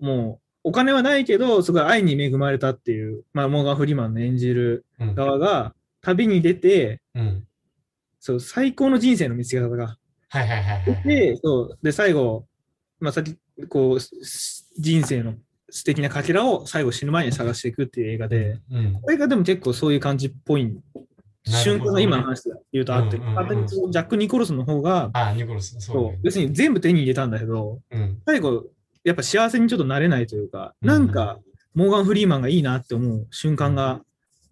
[0.02, 7.48] もう、お金はないけど、すごい愛に恵まれたっていう、まあ、モーガン・フリーマンの演じるうん、側が、旅に出て、うん。
[8.20, 9.96] そう、最高の人生の見つけ方が。
[10.28, 11.08] はいはいはいはい。
[11.08, 12.46] で、そう、で、最後、
[13.00, 13.38] まあ、先、
[13.70, 15.36] こう、す人生の
[15.70, 20.78] 素敵なかけらを最後死ぬ前に探していくっていう映画で、うん、これがでも結構そういう感じっぽい
[21.46, 26.20] 瞬間が今の話で言うとあって、うんうんうんジャック・ニコルソンの方が、あ、ニコルス、そうそう。
[26.24, 28.66] 要するに全部手に入れたんだけど、うん、最後、
[29.04, 30.88] やっぱ幸せにちょっとなれないというか、うん。
[30.88, 31.40] なんか、
[31.74, 34.02] モーガン・フリーマンがいいなって思う瞬間が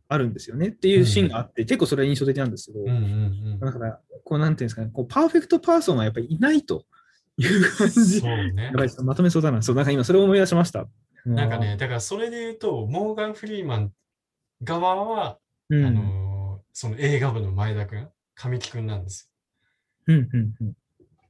[0.08, 6.86] あるんですよねっていうシーンがあって、結構それは印象的なんですけど、うん、うん、だから、こうなんていうんですかね、こうパーフェクトパーソンがやっぱりいないと
[7.38, 7.92] いう感うん。
[7.92, 8.20] じ。
[8.20, 8.72] そうねや。
[8.72, 9.62] ばいまとめそうだな。
[9.62, 10.88] そう、なんか今それを思い出しました。
[11.26, 13.94] なんかね、だからそれで言うと、モーガン・フリーマン
[14.64, 19.30] 側は、うん、あのーその映画部の前田君、神木君なんです
[20.08, 20.16] よ。
[20.16, 20.74] うん、うん、うん。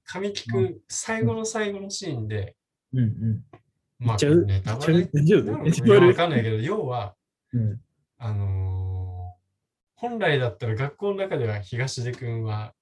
[0.06, 2.56] 神木君、最後の最後のシーンで、
[2.94, 3.44] うん、うん。
[4.00, 4.46] まあ、ちゃう？
[4.46, 5.10] ネタバレ？
[5.14, 5.46] 言っちゃう？
[5.46, 5.52] 大丈夫？
[5.52, 7.16] なのネタバレいやわかんないけど、要は、
[7.54, 7.82] うん、
[8.18, 8.94] あのー
[9.96, 12.74] 本来だったら学校の中では東出くんは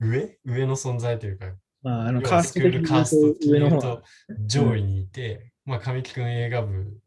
[0.00, 0.38] 上？
[0.44, 1.46] 上の存在というか、
[1.82, 4.02] まあ、あの、カースクールカースト上の方
[4.46, 6.98] 上位にいて、まあ神木くん映画部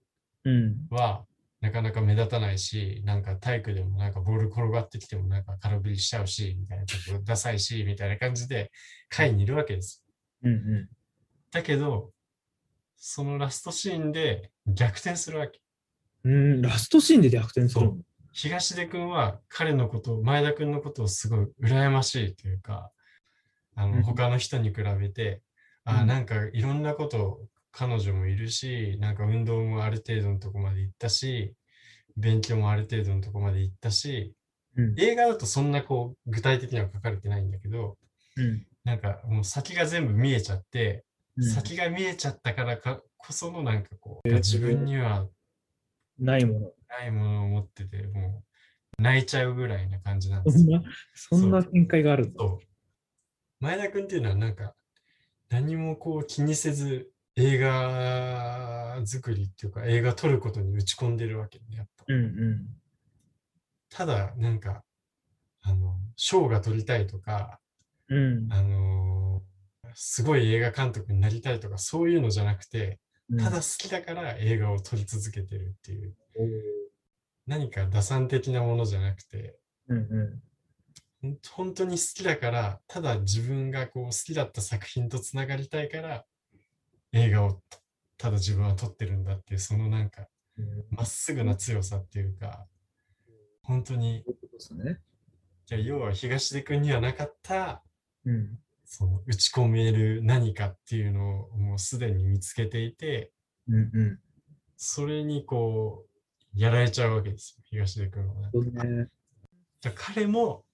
[0.46, 0.88] うん。
[0.90, 1.26] は
[1.60, 8.72] なかなか目立たないし、なんか体育でもなんかボール転がってきてもなんか空振りしちゃうし、みたいな、ちょっとダサいし、みたいな感じで
[9.10, 10.04] 会にいるわけです。
[10.44, 10.90] うんう
[11.52, 12.12] だけど、
[12.98, 15.60] そのラストシーンで逆転するわけ。
[16.28, 16.32] ん。
[16.32, 17.98] うん、ラストシーンで逆転するの？
[18.32, 22.90] 東出くんは彼のことを、前田くんのことをすごい羨ましいというか、
[23.76, 25.42] あうんの他の人に比べて、
[25.84, 31.54] あうんなんかいろんなこと彼女もいるし、なんか運動もある程度のとこまで行ったし、
[32.18, 34.34] 勉強もある程度のとこまで行ったし、
[34.76, 35.00] うん。
[35.00, 37.98] 映画だとそんなこう具体的には書かれてないんだけど、
[38.38, 38.66] うん。
[38.84, 41.06] なんかもう先が全部見えちゃって、
[41.38, 45.28] うん先が見えちゃったからかこそのなんかこう、自分には
[46.20, 46.72] ないもの。
[46.90, 48.44] ないものを持ってて、も
[49.00, 50.84] う泣いちゃうぐらいな感じなんですよ。
[51.16, 52.36] そんな、展開があるんだ。
[52.38, 52.71] そう
[53.62, 54.74] 前田君っていうのはなんか
[55.50, 62.06] 何もこう気にせず映画作りっていうか映画撮ることに打ち込んでるわけね、やっぱ。
[62.08, 62.68] うんうん。
[63.90, 64.84] ただなんか
[65.62, 67.60] あの賞が撮りたいとか、
[68.10, 68.52] うん。
[68.52, 69.42] あの
[69.94, 73.00] すごい映画監督になりたいとかそういうのじゃなくて、
[73.38, 76.16] ただ好きだから映画を撮り続けてるっていう
[77.46, 79.56] 何か打算的なものじゃなくて
[79.88, 80.42] うんうん。
[81.52, 86.26] 本当に好きだから、ただ自分がこう好きだった作品とつながりたいから、
[87.14, 87.62] 映画を
[88.18, 92.68] ただ自分は撮ってるんだっていう、そのなんか、うんまっすぐな強さっていうか、
[93.64, 94.24] 本当に。
[95.66, 97.84] じゃあ要は東出君にはなかった、
[98.26, 98.60] うん。
[98.86, 103.32] その打ち込める何かっていうのをもうすでに見つけていて、
[103.68, 104.20] うんうん。
[104.76, 106.06] それにこ
[106.56, 109.08] う、やられちゃうわけですよ、東出君はね。
[109.96, 110.66] 彼も、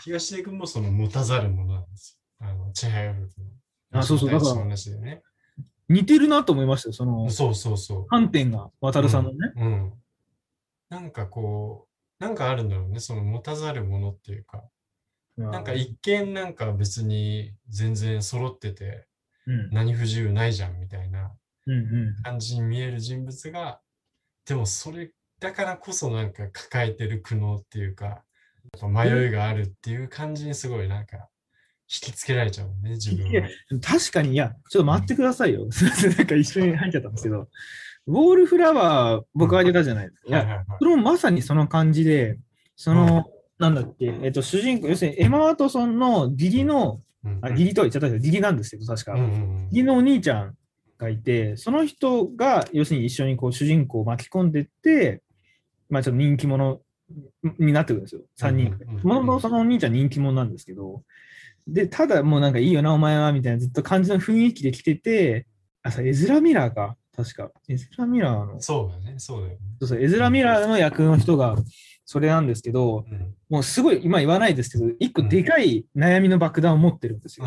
[0.00, 2.46] 東出君もその持たざるものなんですよ。
[2.48, 3.28] あの、チェハヤフの。
[3.92, 5.20] あそうそうだから。
[5.88, 8.06] 似てるなと思いましたよ、そのそうそうそう。
[8.06, 9.36] 観点が、渡るさんのね。
[9.56, 9.92] うん。
[10.88, 11.86] なんかこ
[12.20, 14.64] う、なんかあるんだろうね、その持たざるものっていうか、
[15.36, 19.06] なんか一見なんか別に全然揃ってて
[19.46, 21.30] うん何不自由ないじゃんみたいな
[21.66, 23.80] うんうん感じに見える人物が、
[24.46, 28.22] でもそれだからこそなんか抱えてる苦悩っていうか、
[28.88, 31.28] 迷いがあるっていう感じにすごいなんか
[31.88, 33.48] 引きつけられちゃうね、自分は。
[33.80, 35.70] 確かに、いや、ちょっと待ってくださいよ。
[35.70, 37.48] すみません、 なんか一緒に入っちゃったんですけど、
[38.08, 40.28] ウォールフラワー、僕あげたじゃないですか。
[40.28, 42.38] いや、それもまさにその感じで、
[42.74, 43.26] その、
[43.58, 49.16] なんだっけ、えっと、主人公、要するにエマ・ワトソンの義理の、うんあ、義理とは言っちゃったけど、義理なんですけど、確か。
[49.16, 50.56] 義理のお兄ちゃん
[50.98, 55.22] がいて、その人が、要するに一緒にこう主人公を巻き込んでって、
[55.88, 56.80] まあちょっと人気者
[57.58, 58.76] になってくるんですよ、3人。
[59.02, 61.02] もともとそのお兄ちゃん人気者なんですけど、
[61.66, 65.46] で、ただもうなんかいいよな、お前は、みたいなずっと感じの雰囲気で来てて、
[65.82, 67.50] あ、さ、エズラ・ミラーか、確か。
[67.68, 69.58] エズラ・ミラーの、そうだね、そうだよね。
[69.80, 71.56] そうそう、エズラ・ミラーの役の人が、
[72.04, 77.46] それなんですけど、うんもうすごい、今言わないですけど、一個でかい悩みの爆弾を持ってるんですよ。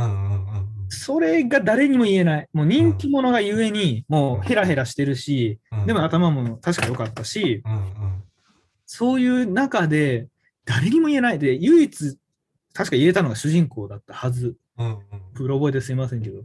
[0.87, 2.47] それが誰にも言えない。
[2.53, 5.85] もう人気者がゆえに、もうヘラヘラしてるし、うん。
[5.87, 8.23] でも頭も確か良かったし、うんうん
[8.91, 10.29] そういう中で
[10.65, 12.17] 誰にも言えないで、唯一
[12.73, 14.55] 確か言えたのが主人公だったはず。
[14.77, 14.99] うんうん
[15.35, 16.43] プロ覚えですいませんけど、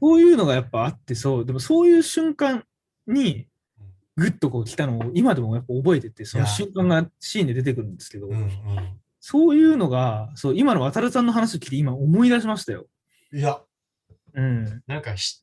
[0.00, 2.64] こういうのがやっぱあってそう、でもそういう瞬間
[3.06, 3.46] に
[4.16, 8.50] グッとこう来たのを今でもやっぱ覚えてて、その瞬間がシーンで出てくるんですけどう、ん
[9.20, 12.86] そういうのが、そう、今の渡るさんの話を聞いて今思い出しましたよ。
[13.32, 13.38] うん。
[13.38, 13.60] いや、
[14.34, 14.82] うん。
[14.86, 15.40] なんかひ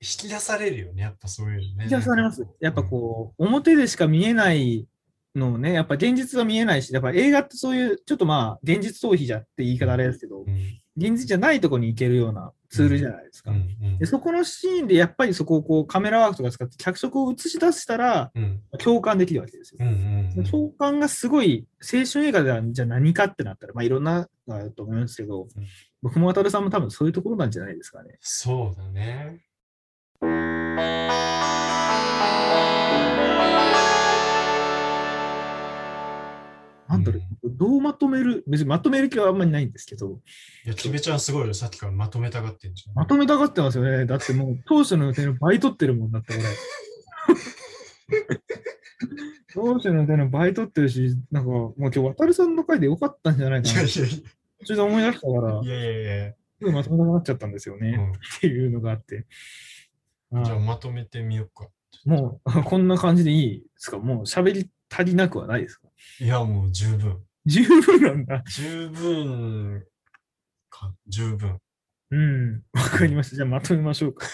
[0.00, 1.84] 引き出されるよね、やっぱそういうのね。
[1.84, 2.46] 引き出されます。
[2.60, 4.86] やっぱこう、表でしか見えない
[5.34, 10.80] のをね、やっぱ現実が見えないし、やっぱ映画ってそういう、ちょっとまあ、現実逃避じゃって言い方あれですけどう、ん。
[10.96, 13.50] 現実じゃないところに行けるようなツールじゃないですか。
[13.50, 19.78] うんうんでそこのシーンでやっぱりそこをこうカメラワークとか使って脚色を映し出したらうん共感できるわけですよ。
[19.80, 25.48] うんうんうん共感がすごい青春映画ではじゃあ何かってなったら、まあ、いろんなのがあると思いますけど、うん
[26.02, 28.18] 僕も渡さんも多分そういうところなんじゃないですかね。
[28.20, 29.40] そうだね。
[36.88, 40.20] なんだろう、どうまとめる、別にまとめる気はあんまりないんですけど、
[40.64, 41.54] いや、キベちゃんすごいよ。
[41.54, 42.94] さっきからまとめたがってんじゃん。
[42.94, 44.06] まとめたがってますよね。
[44.06, 46.44] だってもう当初の予定の倍取ってるもんだって俺。
[49.54, 53.74] 当初の予定の倍取ってるし、なんかもう今日渡さんの回でよかったんじゃないかな。
[53.74, 53.86] いやい
[54.60, 56.32] 途中で思い出したから、やいやいやいや。
[56.32, 57.90] すぐまとめなくなっちゃったんですよね。
[57.90, 59.26] うんっていうのがあって。
[60.32, 61.68] じゃああまとめてみようか。
[62.04, 63.98] もうこんな感じでいいですか？
[63.98, 65.88] もう喋り足りなくはないですか？
[66.20, 67.18] いや、もう十分。
[67.46, 68.42] 十分なんだ。
[68.48, 69.84] 十分
[70.70, 71.58] か、十分。
[72.10, 72.62] うん。
[72.72, 73.36] わかりました。
[73.36, 74.26] じゃあまとめましょうか。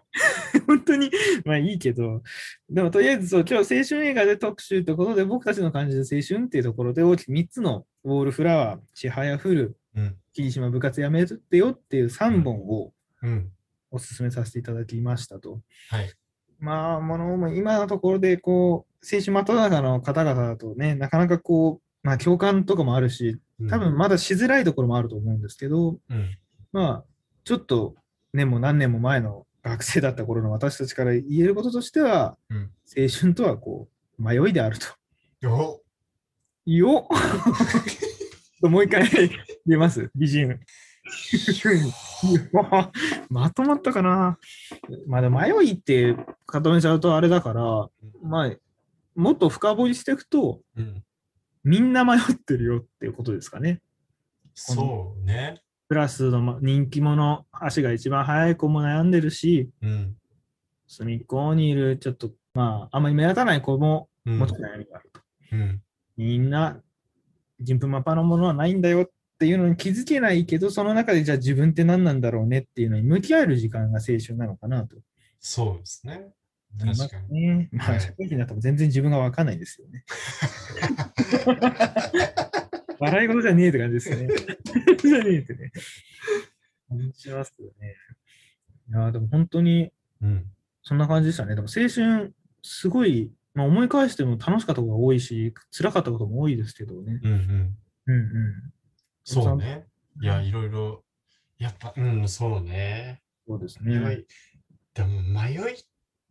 [0.66, 1.10] 本当に、
[1.44, 2.22] まあいいけど、
[2.70, 10.16] でもとりあえずそう、今日青春映画で特集ということで、僕たちの感じで青春っていうところで大きく3つのウォールフラワー、ちはやふる、うん。
[10.32, 13.50] 霧島部活やめてよっていう3本をうん。
[13.90, 15.60] お勧めさせていただきましたと。
[15.88, 16.12] はい。
[16.64, 26.38] まあ、ものも今のところで、こう、青春真っ只中の方々だとね、なかなかこう、まあ共感とかもあるし、うん多分まだしづらいところもあると思うんですけど、うん。
[26.72, 27.04] まあ、
[27.44, 27.94] ちょっと
[28.32, 34.86] ね、もう何年も前の学生だった頃の私たちから言えることとしては、うん青春とはこう、迷いであると。
[35.46, 35.80] お
[36.66, 37.08] よ
[38.64, 39.30] っ もう一回言
[39.72, 40.58] えます ?BGM。
[43.30, 44.38] まとまったかな
[45.06, 47.88] まあでも迷いって固めちゃうとあれだから、
[48.22, 48.52] まあ、
[49.14, 51.02] もっと深掘りしていくと、うん。
[51.62, 53.80] みんな迷ってるよっていうことですかね。
[54.54, 55.62] そうね。
[55.88, 60.16] クラスのま人気者、足が一番速い子も悩んでるし、うん。
[60.86, 65.20] 隅っこにいる、ちょっと、まあ、あんまり目立たない子も、うんもちろん悩みがあると。
[65.52, 65.82] うん。
[66.16, 66.80] みんな、
[67.60, 74.96] 人糞マパのものはないんだよっていうのに気づけないけど、その中でじゃあ自分って何なんだろうねっていうのに向き合える時間が青春なのかなと
[75.40, 76.28] そうですね。
[76.78, 77.40] 確かに。
[77.40, 77.68] ね。
[77.72, 80.04] まあ、はい社会人になっても全然自分がわかんないですよね。
[82.98, 84.28] 笑い事じゃねえって感じですよね。
[85.02, 85.72] じゃねえってね。
[86.88, 87.94] 感じますよね。
[88.88, 89.92] いやーでも本当に
[90.22, 90.46] うん。
[90.82, 91.54] そんな感じでしたね。
[91.54, 97.20] でも青春、すごい、まあ、思い返しても楽しかったことが多いし、辛かったことも多いですけどね。
[97.22, 97.76] うんうん。
[98.06, 98.73] うんうん。
[99.24, 99.86] そうね。
[100.22, 101.02] いや、いろいろ、
[101.58, 103.22] やっぱ、うん、そうね。
[103.46, 104.14] そうです迷ね。
[104.14, 104.26] い。
[104.94, 105.84] でも、迷いっ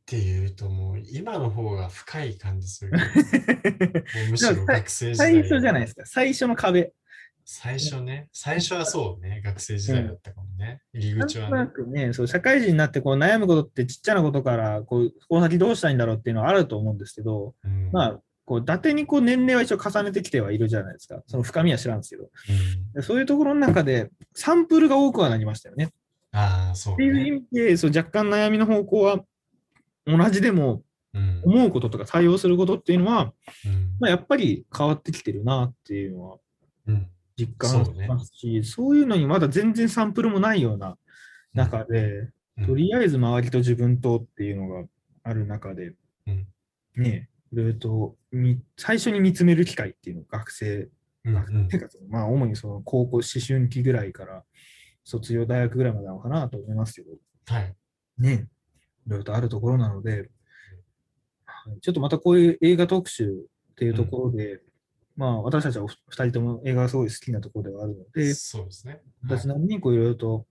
[0.06, 2.92] ていうと、もう、今の方が深い感じする
[4.30, 5.34] むしろ学生時代。
[5.34, 6.06] 最初じゃないですか。
[6.06, 6.94] 最初の壁。
[7.46, 8.30] 最初ね。
[8.32, 9.42] 最初はそうね。
[9.44, 10.82] 学生時代だったかもね。
[10.94, 11.72] 入りなんとな口はね。
[11.72, 18.22] くね、そう社会人になってこう悩むことってちっちゃなことから、こう、この先どうしたいんだろうっていうのはあると思うんですけど、うんまあ、
[18.54, 21.22] こう、伊達にこう年齢は一応重ねてきてはいるじゃないですか。
[21.28, 22.24] その深みは知らんですけど。
[22.24, 25.89] うんでそういうところの中で、サンプルが多くはなりましたよね。
[26.32, 27.44] ああ、そうっていう意ね。
[27.52, 29.24] 味で、そう若干悩みの方向は
[30.06, 33.34] 同じでも、うん思うこととか対応することっていうのは、
[33.68, 36.38] うんまあ、やっぱり変わってきてるなっていうのは
[36.88, 40.98] うん実感しますし、そう,、いうのにまだ全然サンプルもないような
[41.54, 44.88] 中で、うんとりあえず周りと自分とっていうのが
[45.24, 45.94] ある中で、
[46.28, 46.48] うん
[46.96, 50.89] ねいろいろとみ最初に見つめる機会っていうのを学生、
[51.26, 54.44] うん学生生活まあ主にその高校、思春期ぐらいから
[55.06, 57.12] 卒業大学ぐらいまでなのかなと思いますけど、
[57.48, 57.76] はい。
[58.18, 58.48] ね、
[59.08, 60.30] いろいろとあるところなので、
[61.46, 61.80] はい。
[61.80, 64.62] ちょっとまたこういう映画特集っていうところで、
[65.16, 69.02] まあ私たちはお二人とも映画がすごい好きなところではあるので、そうですね。
[69.24, 70.46] 私なりにこういろいろと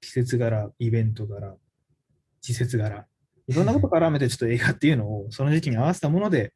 [0.00, 1.56] 季節柄、イベント柄、
[2.40, 3.06] 季節柄、
[3.48, 6.52] いろんなこと絡めてちょっと映画っていうのをその時期に合わせたもので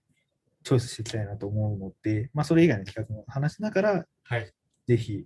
[0.62, 4.52] チョイスしていきたいなと思うので、まあそれ以外の企画も話しながら、はい。
[4.86, 5.24] ぜひ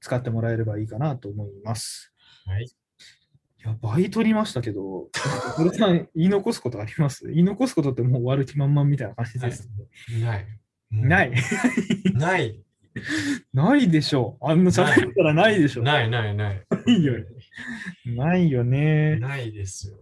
[0.00, 2.12] 使ってもらえればいいかなと思います。
[2.46, 2.64] はい。
[2.64, 2.68] い
[3.64, 7.26] や、倍取りましたけど、これさん言い残すことあります？
[7.28, 9.68] 言い残すことってもう終わる気満々みたいな感じです、
[10.22, 10.46] ない。
[10.90, 11.32] もうない。
[12.14, 12.62] ない。
[13.52, 14.46] ないでしょう。
[14.46, 15.82] あんな喋ったらないでしょ。
[15.82, 16.62] ないないない。
[16.86, 17.24] ないよね
[18.06, 19.16] ないよね。
[19.16, 19.98] ないですよ。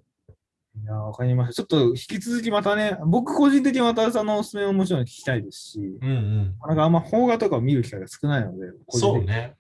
[0.82, 1.54] いや、わかりました。
[1.54, 6.54] ちょっと引き続きまたね、僕個人的に渡辺さんのおすすめももちろん聞きたいですし、うんうん。
[6.66, 9.54] なんかあんま邦画とかを見る機会が少ないので、そうね。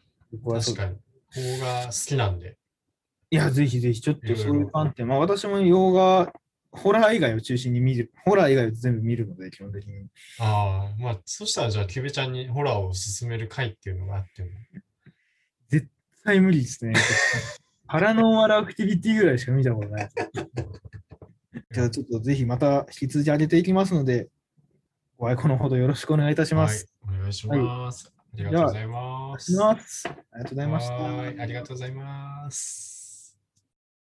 [0.44, 0.96] 確かに。
[1.32, 2.56] 邦画好きなんで。
[3.30, 6.32] いや、ぜひぜひ、ちょっとそういう観点、まあ私も洋画、
[6.70, 10.06] ホラー以外を中心に見る、ホラー以外を全部見るので、基本的に。
[10.38, 14.50] ああ、まあ、そしたらじゃあ、キュベちゃんにホラーを勧める回っていうのがあっても。
[15.68, 15.88] 絶
[16.24, 16.92] 対無理ですね。
[17.88, 20.10] パラノーマルアクティビティぐらいしか見たことない。
[21.72, 24.28] じゃあちょっとぜひまた引き続き上げていきますので、
[25.18, 26.88] ご愛顧のほどよろしくお願いいたします。
[27.04, 27.16] はい。
[27.16, 28.12] お願いします。
[28.34, 29.52] ありがとうございます。
[29.52, 30.08] します。
[30.08, 30.94] ありがとうございました。
[30.94, 32.95] はいありがとうございます。